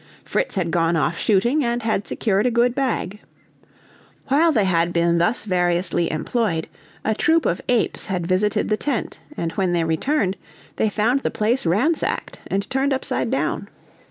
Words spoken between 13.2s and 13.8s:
down.